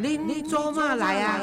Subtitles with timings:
[0.00, 1.40] 你你做嘛来呀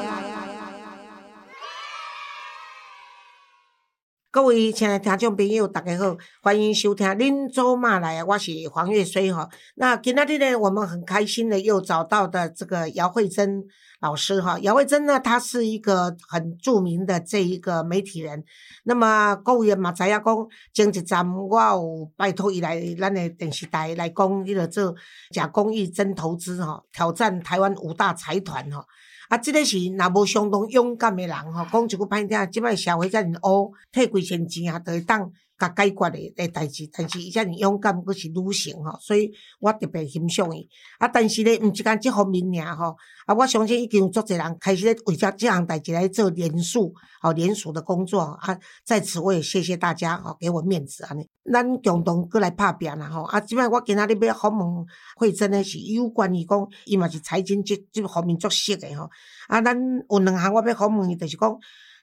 [4.36, 9.48] 各位亲爱的听众朋友，大家好，欢迎收听《林州骂来》，我是黄月水哈。
[9.76, 13.64] 那今天呢，我们很开心的又找到的这个姚慧珍
[14.02, 14.58] 老师哈。
[14.58, 18.44] 姚慧珍呢，她是一个很著名的这一个媒体人。
[18.84, 24.94] 那么各位嘛知影讲，前一站我有拜托伊来咱的电视台来讲，迄个做
[25.30, 28.84] 假公益真投资哈，挑战台湾五大财团哈。
[29.28, 36.88] 啊，即个是若无相当勇敢诶人吼，讲一句歹听，即摆社会遮尔乌，退几千钱也，就会当甲解决的诶代志。
[36.92, 40.68] 但是伊遮尔勇敢，佫是女性吼，所以我特别欣赏伊。
[40.98, 42.96] 啊，但是咧，毋是干即方面尔吼。
[43.26, 48.56] 啊，我相信已经有足侪人开始咧为遮即项代志来做联署，吼联署的工作啊。
[48.84, 51.28] 在此我也谢谢大家吼，给我面子安尼。
[51.52, 53.22] 咱共同过来拍拼啦吼。
[53.22, 59.10] 啊，即摆我今仔日要访问慧珍诶，是有关于讲，伊嘛是财经即即方面足熟诶吼。
[59.48, 59.76] 啊，咱
[60.08, 61.56] 有两项我要访问伊，就是讲，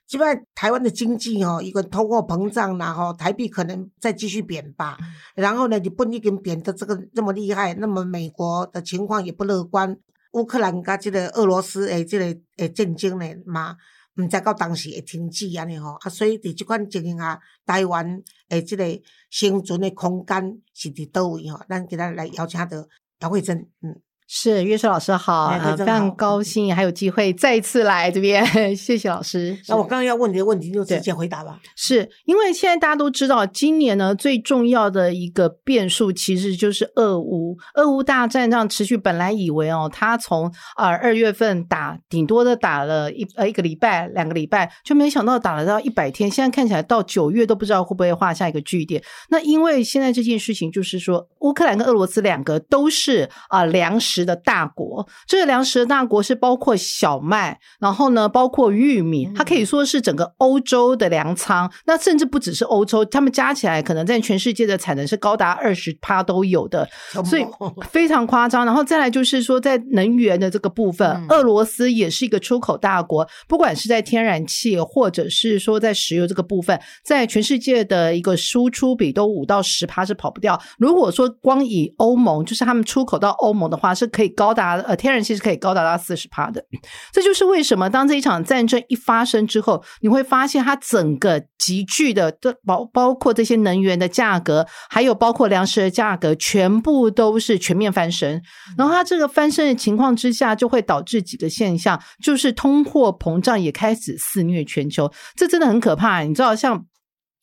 [0.06, 4.98] 即摆台湾的经济吼，一个通货膨胀然后，台币可能再继续贬吧。
[5.34, 9.96] 然后呢，你不一定贬得这个这么厉害，那么美国的情况也不乐观。
[10.32, 13.76] 乌克兰甲即个俄罗斯诶，这个诶战争呢嘛，
[14.16, 18.84] 毋知到当时会停止安尼吼，啊，所以伫即款情形下，台湾诶这个
[19.30, 21.60] 生存的空间是伫倒位吼？
[21.68, 22.86] 咱今仔来邀请到
[23.20, 24.00] 姚慧珍，嗯。
[24.36, 29.56] 是岳硕老师好，非常高兴还有机会再一次来这边， 谢谢老师。
[29.68, 31.60] 那我刚刚要问你的问题就直接回答吧。
[31.76, 38.96] 是因为现在大家都知道，今年呢最重要的一个变数其实就是俄乌，俄乌大战这样持续。
[38.96, 46.28] 本来以为哦，他从呃二月份打，顶多的打了一呃一个礼拜、两个礼拜，就没想到打了到一百天。
[46.28, 49.00] 现在看起来到九月都不知道会不会画下一个句点。
[49.28, 54.23] 那因为现在这件事情就是说，乌克兰跟俄罗斯两个都是啊粮食。
[54.24, 61.70] 食的大国，这个粮食的大国是包括小麦，然后呢，包括玉米，它可以说是整个欧洲的粮仓。
[61.86, 66.88] 那甚至不只是欧洲，他们加起来可能在全世界的产能是高达二十趴都有的，
[67.24, 67.46] 所以
[67.90, 68.64] 非常夸张。
[68.64, 80.60] 然后再来就是说，在能源的这个部分，俄罗斯也是一个出口大国，不管是在天然气或者是说在石油这个部分，在全世界的一个输出比都五到十趴是跑不掉。
[80.78, 86.64] 如果说光以欧盟，就是他们出口到欧盟的话，是可以高达呃，天然气是可以高达到四十帕的，
[87.12, 98.42] 这就是为什么当这一场战争一发生之后，你会发现它整个急剧的的包包括这些能源的价格，还有包括粮食的价格，全部都是全面翻身。
[98.76, 106.20] 然后它这个翻身的情况之下，就会导致几个现象，就是通货膨胀也开始肆虐全球，这真的很可怕。
[106.20, 106.84] 你知道，像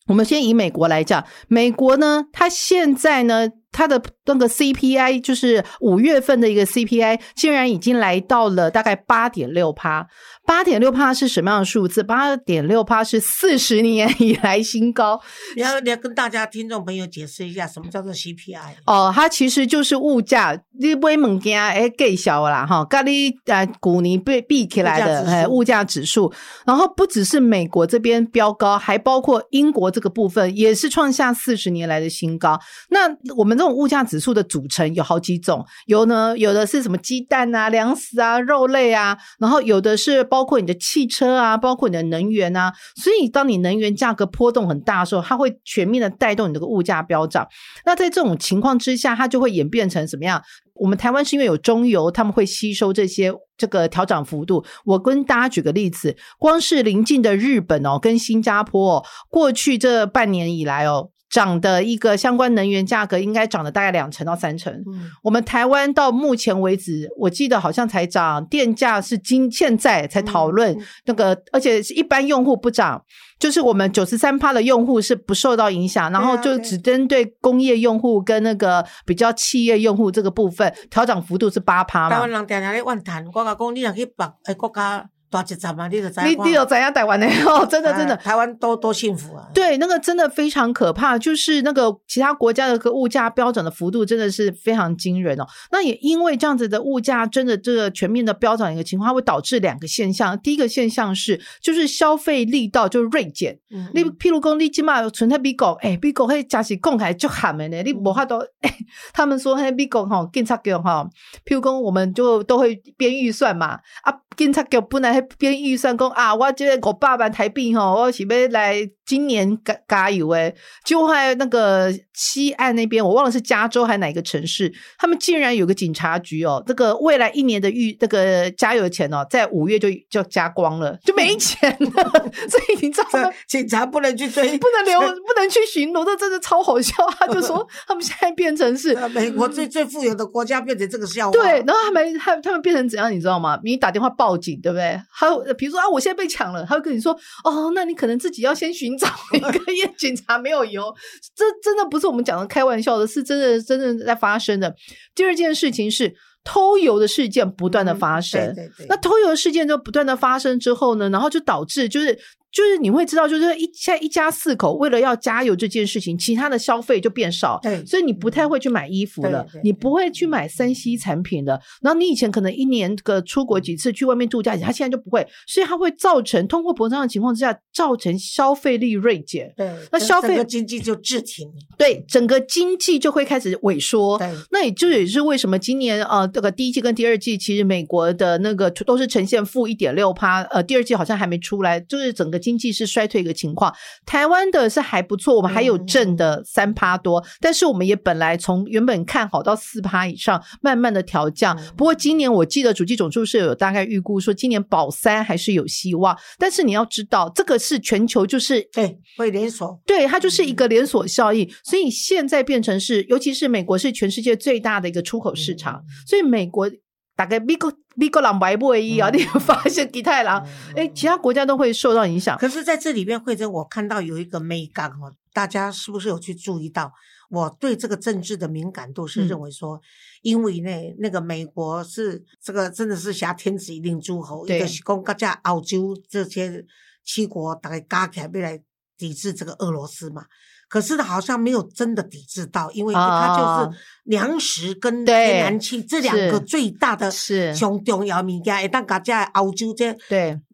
[0.07, 3.49] 我们先以美国来讲，美国呢，它现在呢。
[3.71, 10.07] 它的那个 CPI 就是五月份的一个 CPI，竟然已经来到了大概八点六趴。
[10.45, 12.03] 八点六帕是什么样的数字？
[12.03, 15.21] 八点六帕是四十年以来新高。
[15.55, 18.59] 你要你要跟大家听众朋友解释一下，什么叫做 CPI？
[18.85, 26.33] 哦，它其实就是物价，你买物件哎给小啦哈，咖喱呃古尼被闭起来的哎物价指数。
[26.65, 32.59] 然后不只是美国这边飙高，还包括英国这个部分也是创下四十年来的新高。
[32.89, 33.07] 那
[33.37, 40.25] 我们这种物价指数的组成有好几种，有呢有的是什么鸡蛋啊、粮食啊、肉类啊，然后有的是。
[40.31, 47.45] 包括你的汽车啊，包括你的能源啊，所以当你能源价格波动很大的时候，它会全面的带动你这个物价飙涨。
[47.85, 50.41] 那在这种情况之下，它就会演变成什么样？
[50.75, 54.63] 我们台湾是因为有中油，他们会吸收这些这个调涨幅度。
[54.85, 61.09] 我跟大家举个例子，光是临近的日本哦，跟新加坡哦，过去这半年以来哦。
[61.31, 64.71] 涨的一个相关能源价格应该涨了大概两成到三成。
[64.85, 73.01] 嗯，我们台湾到目前为止，我记得好像才涨电价是今现在才讨论那个，而且是一般用户不涨，
[73.39, 82.09] 就是我们九十三趴的用户是不受到影响，然后就只针对工业用户跟那个比较企业用户这个部分调涨幅度是八趴嘛。
[82.09, 85.09] 台湾人常常咧怨叹，我讲讲你若去别诶国家。
[85.31, 86.21] 大一站嘛，你就知。
[86.21, 87.65] 你你有怎样台湾的 哦？
[87.65, 89.47] 真的真的，台湾多多幸福啊！
[89.53, 95.47] 对，那个真的非常可怕，就是那个其他国家的个物价飙涨的幅度真的是非常惊人哦。
[95.71, 100.37] 那也因为这样子的物价真的这个全面的飙涨一个情况，会导致两个现象。
[100.41, 103.57] 第一个现象是，就是消费力道就锐减。
[103.93, 108.43] 你譬如讲，你起码存在美国，哎，美国迄加是讲起就喊的呢，你无法都，
[109.13, 111.07] 他们说迄美国吼警察局哈，
[111.45, 115.20] 譬如讲，我们就都会编预算嘛，啊，警察局本来。
[115.37, 120.55] 编预算讲啊，我这个五百万台币吼，我是要来今年嘎嘎以为，
[120.85, 131.89] 就在那个西岸那边，我忘了是加州还是哪个城市，他们竟然有个警察局哦，这个未来一年的预那个加油钱哦，在五月就就加光了， 就没钱了。
[132.47, 133.29] 所以你知道吗？
[133.49, 136.93] 警察不能去追，不能留，不能去巡逻，这真的超好笑。
[137.19, 141.33] 他就说 他们现在变成是美国最最富有的国家，变成这个笑话。
[141.33, 143.59] 对，然后他们他他们变成怎样，你知道吗？
[143.61, 144.97] 你打电话报警，对不对？
[145.11, 147.11] 还有比如说啊，我现在被抢了，他会跟你说
[147.43, 148.97] 哦，那你可能自己要先寻。
[149.01, 150.93] 找一个夜警察没有油，
[151.35, 154.73] 这真的不是我们讲的开玩笑的，是真的真正在发生的。
[155.15, 156.13] 第二件事情是
[156.43, 158.55] 偷油的事件不断的发生，
[158.87, 162.17] 那偷油的事件就不断的发生之后呢，然后就导致就是。
[162.51, 171.61] 就是你会知道，就是一现在一家四口为了要加油这件事情，其他的消费就变少，对，所以你不太会去买衣服了，你不会去买三 C 产品的。
[171.81, 179.53] 然后你以前可能一年个出国几次，去外面度假，他现在就不会，所以它会造成通货膨胀的情况之下，造成消费力锐减。
[179.55, 184.17] 对，那消费经济就滞停，对，整个经济就会开始萎缩。
[184.17, 192.40] 对，那也就也是为什么今年呃，这个第一季跟第二季其实美国的那个都是呈现负一点六趴，呃，第二季好像还没出来，就是整个。
[192.41, 193.73] 经济是衰退一个情况，
[194.05, 201.57] 台湾的是还不错，我们还有正的三趴多，但是我们也本来从原本看好到四趴以上，慢慢的调降。
[201.77, 206.17] 不过今年我记得主机总数是有大概预估说，今年保三还是有希望。
[206.39, 211.49] 但是你要知道，这个是全球就是对会连锁，对它就是一个连锁效应。
[211.63, 216.69] 所以现在变成是，尤其是美国是全世界最大的一个出口市场，所以美国。
[217.15, 222.37] 大概美国美国人买不会一啊，你有发现吉泰郎，哎，其他国家都会受到影响。
[222.37, 226.91] 可是在这里面，慧珍，我看到有一个美感哦，大家是不是有去注意到？
[227.29, 229.79] 我对这个政治的敏感度是认为说，
[230.21, 236.65] 因为那，那个美国是这个真的是挟天子以令诸侯，一个是讲各家澳洲这些
[237.05, 238.61] 七国大概加起来来
[238.97, 240.25] 抵制这个俄罗斯嘛。
[240.71, 248.63] 可是好像没有真的抵制到，因为它就是粮食跟天然气这两个最大的是、上重要物件。
[248.63, 249.93] 一旦把这欧洲这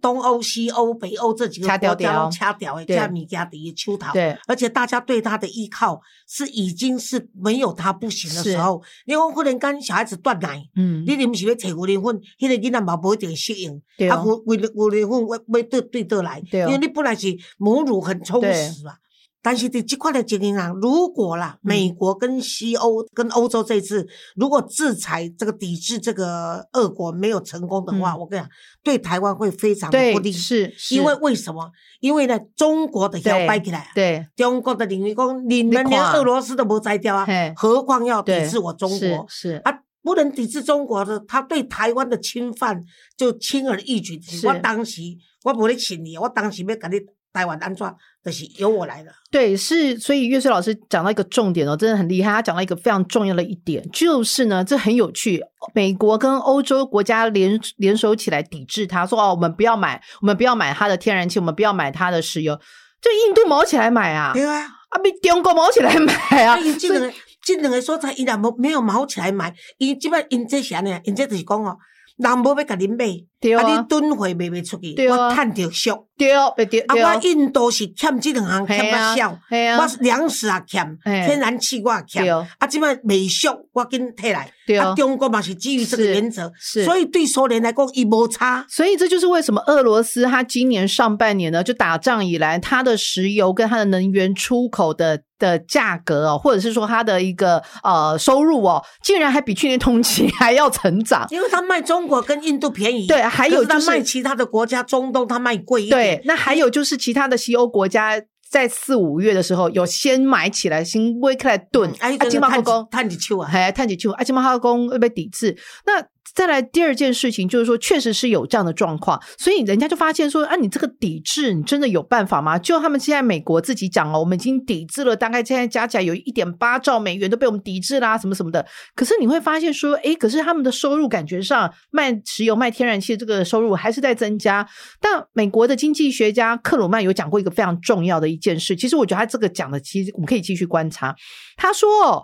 [0.01, 4.11] 东欧、西欧、北欧这几个国家都掐掉，这物件第一秋头。
[4.47, 8.81] 而且大家对他的依靠是已经是没有他不行的时候。
[9.05, 13.79] 你讲忽然间小孩子断奶，嗯，你你不是要摕五零粉，那个囡仔嘛不一定适应。
[14.09, 17.27] 啊，五五五零粉要要对对得来，因为你本来是
[17.59, 18.95] 母乳很充实嘛。
[19.41, 24.05] 但是在这块的经营上，如果啦，美国跟西欧跟欧洲这次
[24.35, 28.49] 如果制裁这个抵制这个俄国没有成功的话，我跟你讲，
[28.83, 30.31] 对台湾会非常的不利。
[30.31, 31.71] 是，因为为什么？
[32.01, 37.25] 因为呢，中国的要掰起来，对，中国的领域讲，你们连俄罗斯都不摘掉啊，
[37.55, 39.25] 何况要抵制我中国？
[39.29, 42.83] 是啊，不能抵制中国的，他对台湾的侵犯
[43.15, 44.19] 就轻而易举。
[44.45, 45.01] 我当时
[45.43, 46.97] 我不会请你，我当时要跟你。
[47.33, 52.31] 台湾安装的是由我来的，对，是所以岳水老师讲到一个重点哦，真的很厉害。
[52.31, 55.39] 他讲到一个非常重要的一点，就是呢，这很有趣。
[55.75, 62.55] 美国跟欧洲国家联联手起来抵制他，说哦，我们不要买，我们不要买他的天然气，我们不要买他的石油，
[62.99, 66.13] 就印度毛起来买啊，对啊，啊，比中国毛起来买
[66.43, 66.57] 啊。
[66.79, 67.13] 这两个
[67.43, 70.99] 这两个说在伊若没没有毛起来买，伊即摆因这啥呢？
[71.03, 71.77] 因这就是讲哦。
[72.17, 73.05] 人无要甲恁买，
[73.55, 73.61] 啊！
[73.67, 76.07] 你吨货卖袂出去，我趁着俗。
[76.17, 76.33] 对，
[76.65, 76.95] 对，啊！
[76.95, 82.65] 我印度是欠即两行欠啊少，我粮食也欠，天然气我也欠，啊！
[82.65, 84.51] 即摆未俗，我紧摕来。
[84.81, 84.93] 啊！
[84.95, 86.51] 中国嘛是基于这个原则，
[86.83, 88.65] 所以对苏联来讲，伊无差。
[88.67, 95.21] 所以这就是为什么俄罗斯它今年上半年呢，就打仗以来，它的石油跟它的能源出口的。
[95.39, 106.19] 的价格哦，或者是说它的一个呃收入哦，竟然还比去年同期还要成长，因为它卖中国跟印度便宜，对，还有就是卖其他的国家，中东它卖贵一点。
[106.19, 116.05] 对，那还有就是其他的西欧国家在四五月的时候有先买起来，先微克来炖，阿金马哈工探几秋啊，还探几秋，阿金马哈工会被抵制，那。
[116.37, 122.59] 再来第二件事情，就是说，确实是有这样的状况，所以人家就发现说，啊，你这个抵制，你真的有办法吗？
[122.59, 128.63] 就他们现在美国自己讲哦，我们已经抵制了，大概现在加起来有一点八兆美元都被我们抵制啦，什么什么的。
[128.95, 134.63] 可是你会发现说，哎，可是他们的收入感觉上卖石油、卖天然气这个收入还是在增加。
[135.01, 141.15] 但美国的经济学家克鲁曼有讲过一个非常重要的一件事，其实我觉得他这个讲的，其实我们可以继续观察。
[141.55, 142.23] 他说。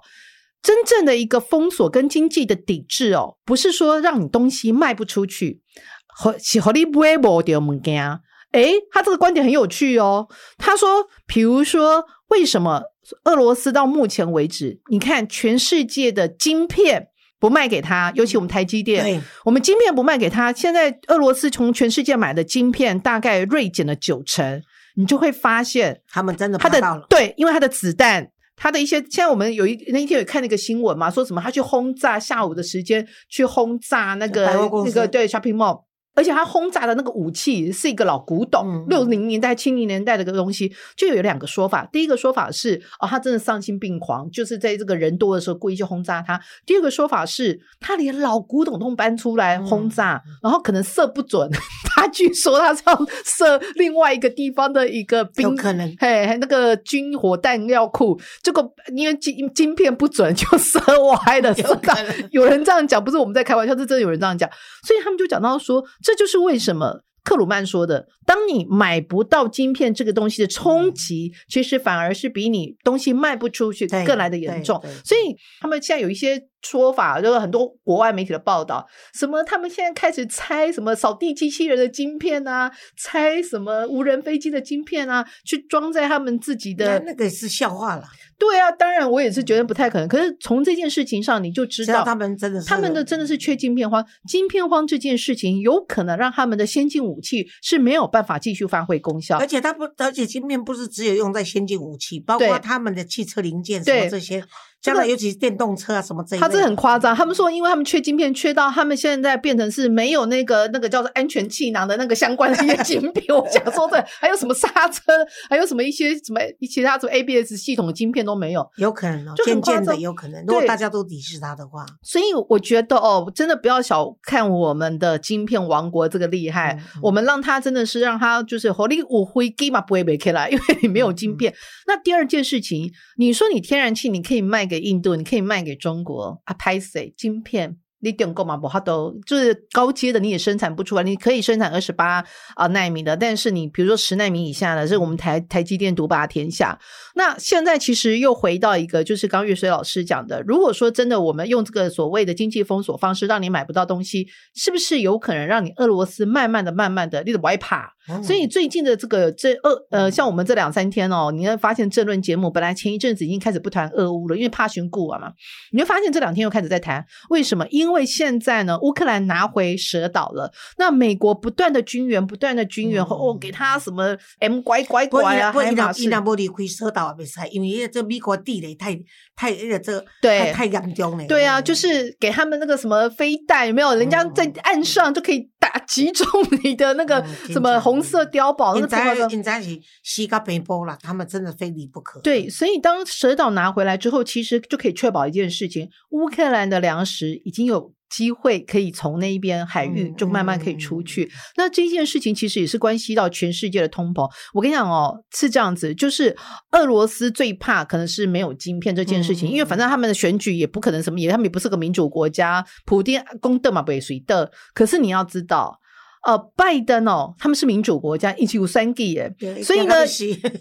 [0.63, 5.62] 真正的一个封锁跟经济的抵制哦，不是说让你东西卖不出去，
[6.08, 8.20] 和是和你不会无掉物件。
[8.53, 10.29] 诶，他这个观点很有趣哦。
[10.58, 12.84] 他说，比如说，为什么
[13.25, 17.08] 俄罗斯到目前为止，你看全世界的晶片
[17.39, 24.62] 不卖给他，尤其我们台积电，我们晶片不卖给他，现在俄罗斯从全世界买的晶片大概锐减了九成。
[24.96, 28.29] 你就会发现他们真的他爬到了，的对，因为他的子弹。
[28.55, 34.45] 他的一些，现在我们有一那一天有看那个新闻嘛，说什么他去轰炸下午的时间去轰炸那个
[34.86, 35.83] 那个对 shopping mall，
[36.15, 41.88] 而且他轰炸的那个武器是一个老古董嗯，六零年代、七零年代的个东西，就有两个说法。
[41.91, 46.39] 第一个说法是哦，他真的丧心病狂，就是在这个人多的时候故意去轰炸他。
[46.65, 51.50] 第二个说法是他连老古董都搬出来轰炸，嗯然后可能射不准，
[51.96, 55.96] 他据说他是要射另外一个地方的一个兵，有可能。
[56.00, 61.55] 嘿，那个军火弹药库，结果因为晶晶片不准就射歪了，
[62.32, 64.50] 有人这样讲，不是我们在开玩笑，是真的有人这样讲，
[64.86, 67.03] 所以他们就讲到说，这就是为什么。
[67.24, 74.77] 克鲁曼说的：“当你买不到晶片这个东西的冲击，其实反而是比你东西卖不出去更来的严重。
[75.05, 87.00] 所以他们现在有一些说法，就是很多国外媒体的报道，什么他们现在开始拆什么扫地机器人的晶片啊，拆什么无人飞机的晶片啊，去装在他们自己的。
[87.05, 88.03] 那个是笑话了。
[88.37, 90.07] 对啊，当然我也是觉得不太可能。
[90.07, 99.47] 可是从这件事情上，你就知道他们真的是他们的真的是缺晶片荒，晶片荒这件事情有可能让他们的先进武器是没有办法继续发挥功效而。
[99.47, 104.47] 且它不，而且晶片不是只有用在先进武器，包括他们的汽车零件什对么这些，这个
[104.83, 113.33] 将来尤其是电动车啊什么这一类，他这很夸张，他们说，因为他们缺晶片，缺到他们现在变成是没有那个那个叫做安全气囊的那个相关的一些晶片。
[113.33, 115.01] 我想说的，还有什么刹车，
[115.49, 118.69] 还有什么一些什么其他什么 ABS 系统的晶片都没有。
[118.75, 120.41] 有可能哦渐渐的有可能。
[120.41, 131.53] 如果对大家都抵制它的话，所以我觉得哦，真的不要小看我们的晶片王国这个厉害，嗯嗯我们让它真的是让它就是火力五灰给嘛不会没开来，因为你没有嗯晶片。
[131.87, 137.77] 那第二件事情，你说你天然气你可以卖给印度，你可以卖给中国啊，拍谁晶片？
[138.03, 142.24] 你点购嘛不，它都就是高阶的你也生产不出来，你可以生产二十八
[142.55, 146.77] 啊纳米的，但是你比如说十纳米以下的，是我们台台积电独霸天下。
[147.15, 157.93] 那现在其实又回到一个，就是刚月水老师讲的，如果说真的我们用这个所谓的经济封锁方式，让你买不到东西，是不是有可能让你俄罗斯慢慢的、慢慢的，你的外怕？
[158.10, 165.31] 嗯所以最近的这个这俄呃，像我们这两三天哦，你会发现政论节目本来前一阵子已经开始不谈俄乌了，因为怕寻故啊嘛，
[165.72, 167.65] 你会发现这两天又开始在谈，为什么？
[167.69, 175.07] 因为现在呢，乌克兰拿回蛇岛了，那美国不断的军援，不断的军援，嗯哦，给他什么 M 乖乖
[175.38, 178.93] 啊，不过伊海马伊若无离开蛇岛也袂使，因为这美国地雷太
[179.35, 181.25] 太那个这对太太严重了。
[181.27, 183.93] 对啊，就是给他们那个什么飞弹，有没有？
[183.95, 186.27] 人家在岸上就可以打击中
[186.63, 192.19] 你的那个嗯什么红色碉堡，那现个超夸张在现在是西甲北波了，他们真的非离不可。
[192.21, 197.82] 对，所以当蛇岛拿回来之后，其实就可以确保一件事情：乌克兰的粮食已经有
[198.13, 201.32] 机会可以从那一边海域嗯就慢慢可以出去。
[201.58, 204.29] 那这件事情其实也是关系到全世界的通膨。
[204.53, 206.38] 我跟你讲哦，是这样子，就是
[206.72, 214.51] 俄罗斯最怕可能是没有晶片这件事情，嗯因为反正他们的选举也不可能什么，也他们也不是个民主国家，普丁公的嘛不也随的。
[214.75, 215.79] 可是你要知道。
[216.23, 219.95] 呃，拜登哦，他们是民主国家，一起有三 G 耶，所以呢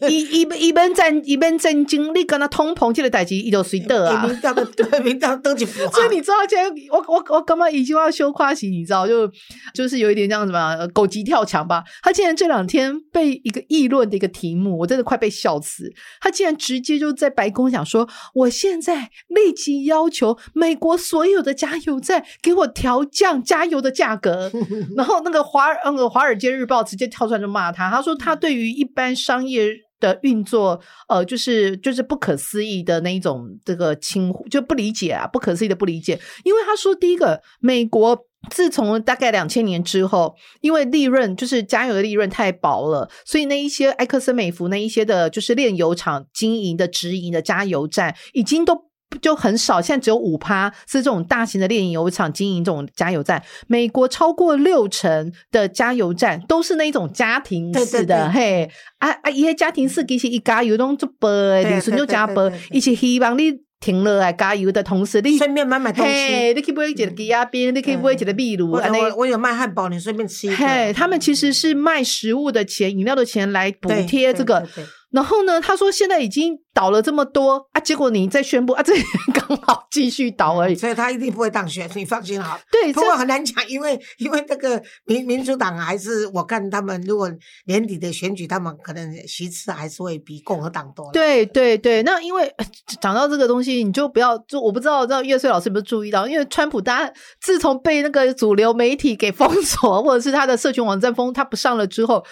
[0.09, 4.26] 一一一边战一边战经，你跟他通膨这个代志，伊就随得啊。
[4.26, 5.90] 民调的对民调都一步啊。
[5.95, 8.69] 所以你知道，现在我我我干嘛已经要修夸喜？
[8.71, 9.31] 你知道，就
[9.73, 11.85] 就是有一点这样子嘛狗急跳墙吧。
[12.02, 15.88] 他竟然这两天被一个议论的一个题目，我真的快被笑死。
[16.21, 24.50] 他竟然直接就在白宫讲说，我现在立即要求美国所有的加油站给我调降加油的价格。
[24.97, 29.69] 然后那个华那个《华尔街日报》直接跳出来就骂他，他说他对于一般商业
[30.01, 38.27] 的运作，呃，就是就是不可思议的那一种这个轻忽，就不理解啊，不可思议的不理解，因为他说第一个，美国。
[38.51, 48.75] 自从大概两千年之后，因为利润就是加油的利润太薄了，所以那一些埃克森美孚那一些的，就是炼油厂经营的直营的加油站，已经都
[49.21, 53.42] 就很少，现在只有五趴是这种大型的炼油厂经营这种加油站。
[53.66, 59.31] 美国超过六成的加油站都是那种家庭式的，嘿啊啊！
[59.31, 66.54] 一些家庭式其实一加油拢足薄的，对你顺就加薄对对对，对一起希望你停落来加油的同时，你顺便买买东嘿，西。
[66.54, 70.49] 你可以买一个鸡鸭边，你可以买一个秘鲁，安尼或者我我有卖汉堡，你顺便吃。
[70.54, 74.66] 嘿，他们其实是卖食物的钱、饮料的钱来补贴这个。
[75.12, 78.95] 然后呢，他说现在已经倒了这么多啊，结果你再宣布啊，这
[79.35, 80.75] 刚好继续倒而已。
[80.75, 82.62] 所以他一定不会当选，你放心好了。
[82.73, 87.31] 对，不这过很难讲，因为因为那个民民主党还是我看他们如果
[87.66, 92.66] 年底的选举，他们可能席次还是会比共和党多。，对对对，那因为呃
[93.00, 102.25] 讲到这个东西，你就不要就我不知道，知道岳穗老师有没有注意到，因为川普大家自从被那个主流媒体给封锁， 或者是他的社群网站封，他不上了之后。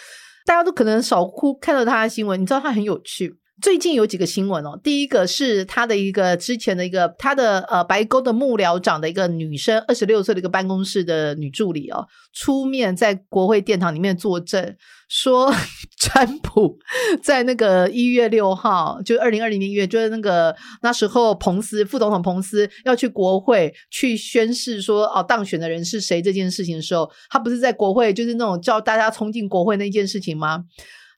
[0.50, 3.38] 大家都可能少哭看到他的新闻，你知道他很有趣。
[3.61, 14.75] 最近有几个新闻哦，第一个是他的一个之前的一个他的呃白宫的幕僚长的一个女生，二十六岁的一个办公室的女助理哦，出面在国会殿堂里面作证，
[15.09, 15.52] 说
[16.00, 16.79] 川普
[17.23, 30.64] 在那个一月六号，就二零二零年一月，就是那个那时候彭斯副总统彭斯要去国会去宣誓说哦当选的人是谁这件事情的时候，他不是在国会就是那种叫大家冲进国会那件事情吗？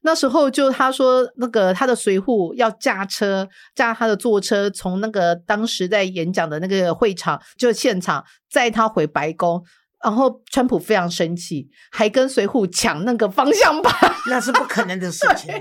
[0.02, 9.62] 那时候就他说那个他的随扈要驾车驾他的坐车从那个当时在演讲的那个会场就现场载他回白宫，
[10.02, 15.54] 然后川普非常生气，还跟随扈抢那个方向盘， 那是不可能的事情。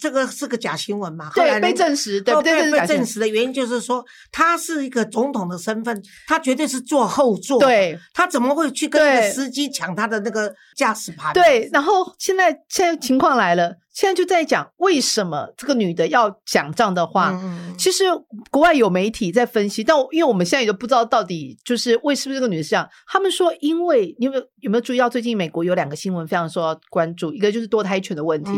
[0.00, 1.24] 这个是个假新闻嘛？
[1.24, 11.34] 后对，被证实，对，对被证实的原因就是说，他是一个总统的身份，他绝对是坐后座，对，他怎么会去跟那个司机抢他的那个驾驶盘？
[11.34, 13.74] 对，然后现在现在情况来了。
[13.98, 17.36] 现在就在讲为什么这个女的要讲这样的话。
[17.76, 18.04] 其实
[18.48, 22.88] 国外有媒体在分析，但因为我们现在也都不知道到底就是为是不是这个女的是这样。
[23.08, 28.52] 他们说，因为你有没有有没有注意到最近美国有两个新闻非常受到关注，一个就是堕胎权的问题，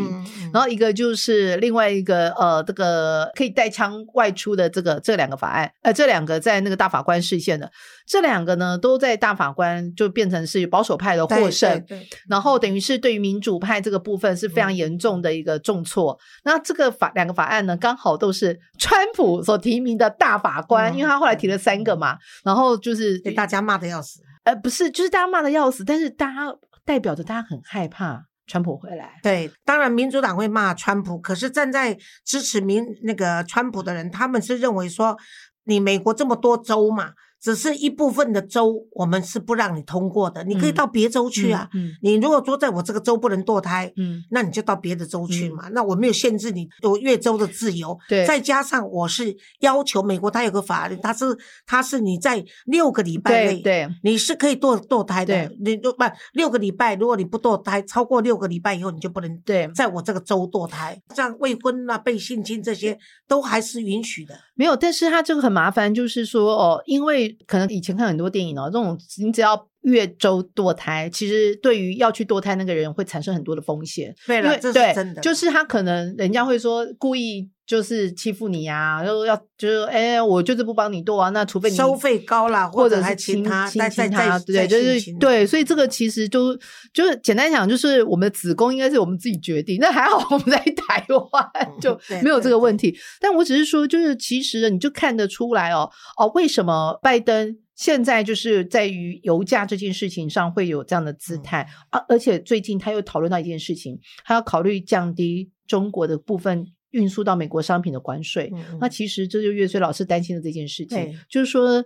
[0.52, 7.72] 然后一个就是另外一个呃这个可以带枪外出的这个这两个法案，呃这两个在那个大法官视线的
[8.10, 11.82] 这两个呢，都在大法官就变成是保守派的获胜，
[12.28, 15.30] 然后等于是对于民主派这个部分是非常严重的。
[15.30, 26.52] 一个重挫，那这个法两个法案呢，刚好都是川普所提名的大法官，因为他后来提了三个嘛，然后就是被大家骂的要死，呃，不是，就是大家骂的要死，但是大家
[26.84, 29.20] 代表着大家很害怕川普回来。
[29.22, 35.16] 对，当然民主党会骂川普，可是站在支持民那个川普的人，他们是认为说，
[35.64, 37.12] 你美国这么多州嘛。
[37.40, 40.44] 只是一部分的州，我们是不让你通过的。
[40.44, 41.68] 你可以到别州去啊。
[42.02, 43.92] 你如果说在我这个州不能堕胎，
[44.30, 45.68] 那你就到别的州去嘛。
[45.70, 47.98] 那我没有限制你有越州的自由。
[48.08, 51.24] 对，再加上我是要求美国，它有个法律，它是
[51.66, 55.50] 它是你在六个礼拜内，对，你是可以堕堕胎的。
[55.60, 55.88] 你不
[56.34, 61.00] 六个礼拜，如果你不堕胎，超过六个礼拜以后，你就不能对，在我这个州堕胎。
[61.14, 64.34] 像未婚啊、被性侵这些，都还是允许的。
[64.54, 74.14] 没有，但是他这个很麻烦，就是说哦，因为可能以前看很多电影哦，这种你只要越州堕胎，其实对于要去堕胎那个人会产生很多的风险。
[74.26, 77.48] 对了，这是真的，就是他可能人家会说故意。
[77.70, 86.52] 就是欺负你呀，然后要就是哎，我就是不帮你剁啊，那除非你收费高了，或者是亲他亲亲他，对，就是对，所以这个其实就
[86.92, 89.78] 就是简单讲，就是我们的子宫应该是我们自己决定。
[89.80, 92.92] 那还好我们在台湾就没有这个问题。
[93.20, 102.04] 但我只是说，就是其实你就看得出来哦哦，为什么拜登现在就是在于油价这件事情上会有这样的姿态啊？
[102.08, 106.66] 而且最近他又讨论到一件事情，他要考虑降低中国的部分。
[106.90, 111.76] 运输到美国商品的关税，那其实这就岳飞老师担心的这件事情，就是说，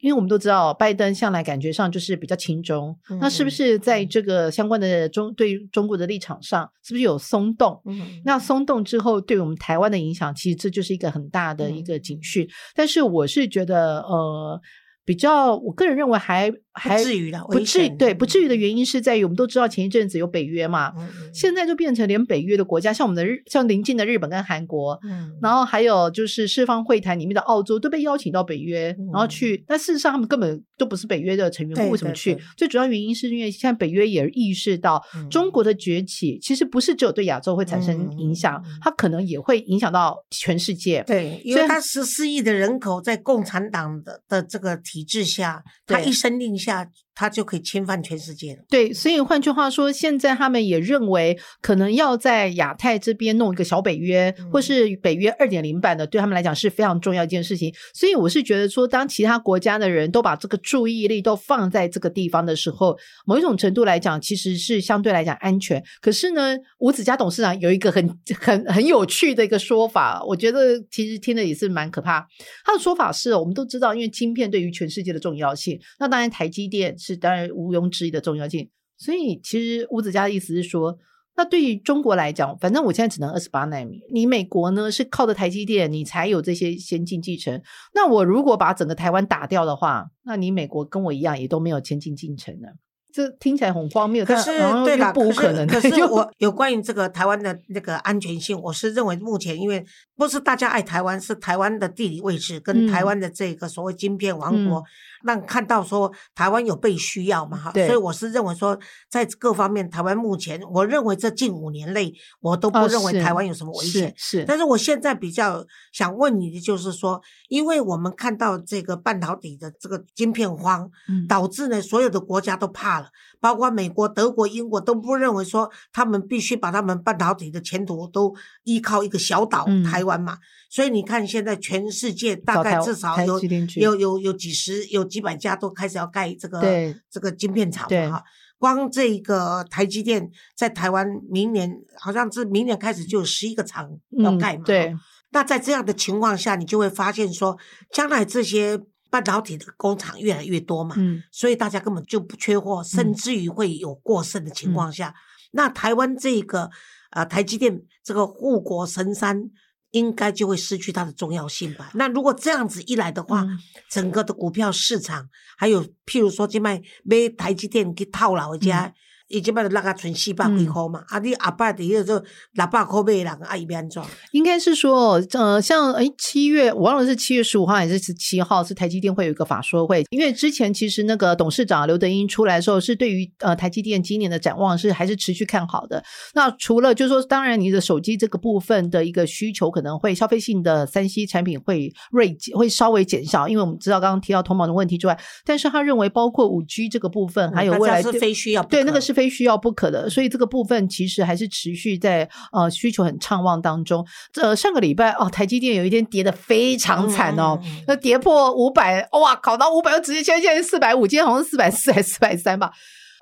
[0.00, 7.80] 因为我们都知道，拜登向来感觉上就是比较轻中，那是不是在这个相关的中对中国的立场上，是不是有松动？
[8.24, 12.48] 那松动之后，对我们台湾的影响，其实这就是一个很大的一个警讯。
[12.74, 14.60] 但是我是觉得，呃。
[15.06, 20.92] 比较，我个人认为还还不至于不至对不至于的原因是在于，我们都知道前一阵子有北约嘛，
[21.32, 24.98] 现在就变成连北约的国家，像我们的日像邻近的日本跟韩国，
[25.40, 32.38] 然后还有就是四方会谈里面的澳洲都被邀请到北约，然后去，但事实上他们根本都不是北约的成员，为什么去？
[32.56, 41.02] 最主要原因是因为现在北约也意识到中国的崛起其实不是只有对亚洲会产生影响，它可能也会影响到全世界。
[41.06, 44.74] 对，因为它十四亿的人口在共产党的的这个。
[44.84, 46.63] 体制下，他一声令下。
[46.64, 48.62] 下他就可以侵犯全世界了。
[48.68, 57.72] 对，所以换句话说，现在他们也认为可能要在亚太这边弄一个小北约，或是北约二点零版的，对他们来讲是非常重要一件事情。
[57.92, 65.80] 所以我是觉得说，当其他国家的人都把这个注意力都放在这个地方的时候，某一种程度来讲，其实是相对来讲安全。
[66.00, 72.26] 可是呢，吴子嘉董事长有一个很 很很有趣的一个说法，我觉得其实听的也是蛮可怕。
[72.64, 76.92] 他的说法是我们都知道，因为晶片对于全世界的重要性，那当然台积电。
[77.04, 80.96] 是当然毋庸置疑的重要性，所以其实吴子嘉的意思是说，
[81.36, 87.60] 那对于中国来讲，反正我现在只能二十八纳米，你美国呢是靠着台积电，你才有这些先进进程。
[87.94, 92.68] 那我如果把整个台湾打掉的话，那你美国跟我一样也都没有先进进程了。
[93.12, 94.50] 这听起来很荒谬，可是
[94.84, 95.64] 对了，不可能。
[95.68, 99.84] 可是我有关于这个台湾的那个安全性，我是认为目前因为
[100.16, 104.82] 不是大家爱台湾，是台湾的地理位置跟台湾的这个所谓晶片王国。
[105.24, 108.78] 让看到说台湾有被需要嘛哈，所以我是认为说
[109.10, 114.14] 在各方面，台湾目前我认为这近五年内我都不认为台湾有什么危险。
[114.16, 114.40] 是。
[114.40, 121.26] 是，但是我现在比较想问你的就是说，因为我们看到这个半导体的这个晶片荒，嗯。
[121.26, 123.08] 导致呢所有的国家都怕了，
[123.44, 130.38] 包括美国、德国、英国都不认为说他们必须把他们半导体的前途都依靠一个小岛、嗯台湾嘛。
[130.70, 133.38] 所以你看，现在全世界大概至少有
[133.76, 138.24] 有有有几十、有几百家都开始要盖这个对这个晶片厂哈。
[138.56, 144.62] 光这个台积电在台湾明年好像是明年开始就有十一个厂要嗯盖嘛。
[144.64, 144.96] 对，
[145.32, 147.58] 那在这样的情况下，你就会发现说，
[147.92, 148.80] 将来这些
[149.14, 155.14] 半导体的工厂越来越多嘛，嗯所以大家根本就不缺货，甚至于会有过剩的情况下，
[155.52, 156.68] 那台湾这个
[157.10, 159.50] 呃台积电这个护国神山。
[159.94, 161.92] 应该就会失去它的重要性吧？
[161.94, 163.56] 那如果这样子一来的话，嗯
[163.88, 168.92] 整个的股票市场，还有譬如说，今麦买台积电给套牢的家，
[169.28, 174.02] 伊即摆就落啊存四百几箍嘛，啊，你阿爸伫迄个六百箍买的人，啊，伊要安怎？
[174.32, 180.04] 应该是说，呃，像诶七月，我忘了是七月十五号还是十七号，是台积电会有一个法说会。
[180.10, 186.04] 因为之前其实那个董事长刘德英出来的时候，是对于呃台积电今年的展望是还是持续看好的。
[186.34, 204.04] 那除了就是说，当然你的手机这个部分的一个需求可能会消费性的三 C 产品会锐会稍微减少，因为我们知道刚刚提到通膨的问题之外，但是他认为包括五 G 这个部分，还有未来非需要不对，那个是非需要不可的，所以这个部分其实还是持续在呃需求很畅旺当中。
[204.42, 212.72] 呃，上个礼拜哦，台积电有一天跌得非常惨哦，那跌破五百，哇，考到五百又直接现在现在四百五，今天好像四百四还是四百三吧。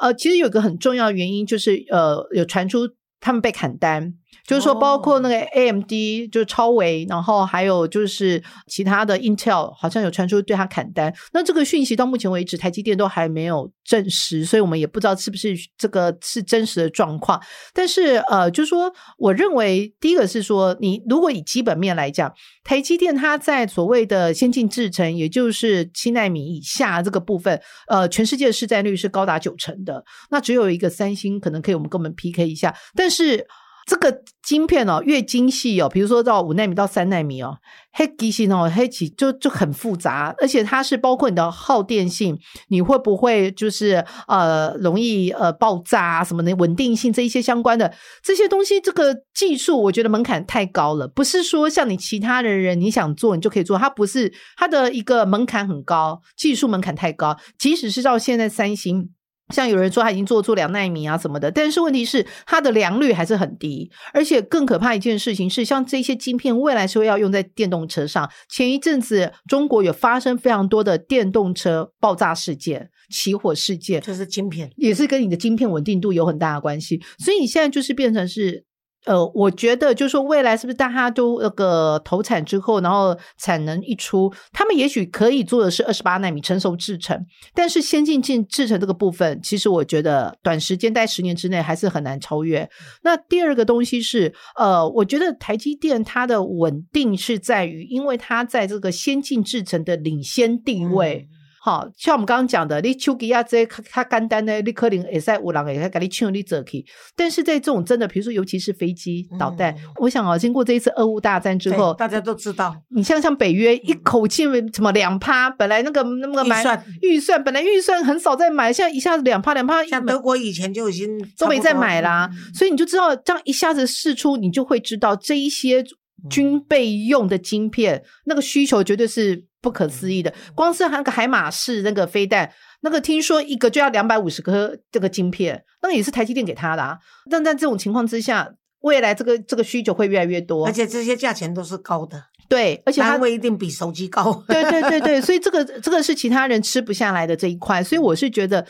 [0.00, 2.88] 呃，其实有个很重要的原因就是呃，有传出
[3.20, 4.14] 他们被砍单。
[4.46, 5.90] 就是说，包括那个 AMD
[6.30, 11.14] 就是超维，然后还有就是其他的 Intel，好像有传出对它砍单。
[11.32, 17.40] 那这个讯息到目前为止，台积电都还没有证实，所以我们也不知道是不是这个是真实的状况。
[17.72, 22.32] 但是呃，就是说，我认为第一个是说，你如果以基本面来讲，
[22.64, 30.04] 台积电它在所谓的先进制程，也就是七纳米以下这个部分，呃，全世界的市占率是高达九成的。
[30.30, 33.46] 那只有一个三星可能可以我们跟我们 PK 一下，但是。
[33.86, 37.56] 这个晶片哦，越精细哦，比如说到五纳米到三纳米哦，
[37.92, 47.92] 黑机芯哦，黑起就就很复杂，而且它是包括你的耗电性，你会不会就是呃容易呃爆炸啊什么的，稳定性这一些相关的
[48.22, 59.10] 这些东西，这个技术我觉得门槛太高了，不是说像你其他的人你想做你就可以做，它不是它的一个门槛很高，技术门槛太高，即使是到现在三星。
[59.52, 68.28] 像有人说他已经做出两纳米啊什么的，但是问题是它的良率还是很低，而且更可怕一件事情是，像这些晶片未来是会要用在电动车上。
[68.48, 74.70] 前一阵子中国有发生非常多的电动车爆炸事件、起火事件，就是晶片。
[74.76, 77.00] 也是跟你的晶片稳定度有很大的关系。
[77.18, 78.64] 所以你现在就是变成是。
[79.04, 87.18] 呃，我觉得就是说，未来是不是大家都那个投产之后，然后产能一出，他们也许可以做的是二十八纳米成熟制程，
[87.54, 92.68] 但是先进进制程这个部分，其实我觉得短时间在十年之内还是很难超越。
[93.02, 101.28] 那第二个东西是，呃，我觉得台积电它的稳定是在于，因为它在这个先进制程的领先地位。
[101.28, 106.84] 嗯好像我们刚刚讲的，你手机啊这些它简单的，你可能也在有人也在给你抢你走去。
[107.14, 122.54] 但是在这种真的，比如说尤其是飞机、导弹，嗯我想啊，经过这一次俄乌大战之后，大家都知道，你像像北约一口气什么两趴，本来那个那个买预算预算本来预算很少在买，现在一下子两趴两趴，像德国以前就已经都没在差不多买啦，嗯。
[122.54, 125.84] 所以你就知道这样一下子试出，你就会知道这一些
[126.30, 130.32] 军备用的晶片，那个需求绝对是不可思议的。
[130.54, 136.98] 光是那个海马式那个飞弹，那个听说一个就要两百五十颗这个晶片，那个也是台积电给他的啊。
[137.30, 138.48] 但在这种情况之下，
[138.80, 144.44] 未来这个这个需求会越来越多而，且这些价钱都是高的，对，而且它单位一定比手机高。
[144.48, 148.66] 对对对对，所以这个这个是其他人吃不下来的这一块，所以我是觉得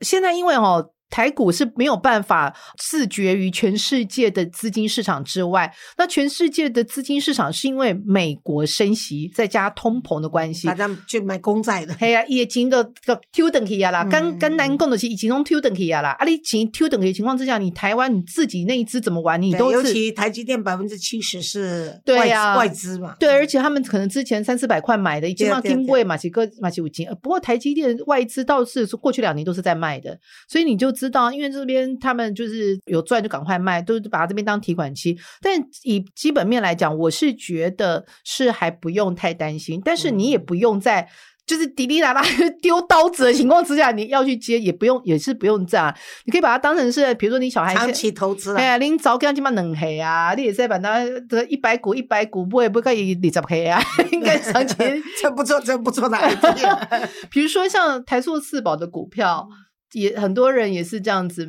[0.00, 0.92] 现在因为哦。
[1.08, 27.06] 台股是没有办法自绝于全世界的资金市场之外，那全世界的资金市场是因为美国升息再加通膨的关系大，家去买公债的，系啊，伊的钱都都抽等去啊啦，嗯跟跟难讲的是，以前拢抽等去啊啦，啊，你钱抽等去的情况之下，你台湾你自己那一支怎么玩，你都尤其台积电百分之七十是外对呀外资嘛，对，而且他们可能之前三四百块买的，已经要对对听贵马奇哥马奇五金。
[27.08, 35.16] 呃不过台积电外资倒是过去两年都是在卖的，所以你就知道，因为这边他们就是有赚就赶快卖，都是把这边当提款机。
[35.40, 35.52] 但
[35.84, 41.08] 以基本面来讲，我是觉得是还不用太担心，但是你也不用在。
[41.46, 42.20] 就是滴滴答答
[42.60, 48.58] 丢刀子的情况之下，你要去接也不用，也是不用这样，你可以把它当成是，比如说你小孩长期投资了。
[48.58, 53.80] 哎呀，你早给他起码冷黑啊，你也是把它这一百股一百股不会不可以二十黑啊，
[54.10, 54.74] 应该长期
[55.22, 56.18] 真不错，真不错的。
[57.30, 59.48] 比如说像台塑四宝的股票。
[59.92, 61.46] 也很多人也是这样子，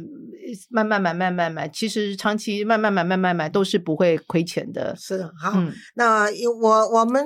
[0.69, 1.67] 慢慢买，慢慢买。
[1.67, 4.95] 其实长期慢慢买，慢慢买都是不会亏钱的。
[4.95, 5.53] 是好，
[5.95, 6.27] 那
[6.61, 7.25] 我我们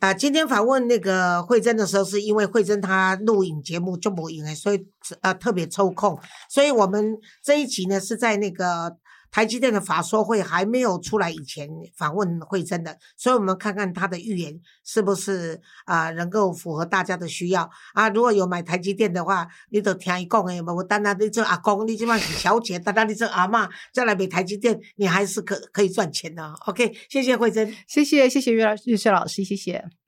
[0.00, 4.86] 啊，今天访问那个慧珍的时候，是因为慧珍她录影节目就不影哎，所以
[5.20, 8.96] 呃特别抽空，所以我们这一集呢是在那个。
[9.32, 11.66] 台积电的法说会还没有出来以前
[11.96, 18.10] 访问慧珍的，所以我们看看他的预言是不是啊能够符合大家的需要啊？
[18.10, 26.52] 如果有买台积电的话，你都听伊讲诶，无单单你做阿公，你即码是小姐，单单你做阿妈，再来买台积电，你还是可可以赚钱的。
[26.66, 30.01] OK，谢谢慧珍，谢谢谢谢岳老谢谢老师，谢谢。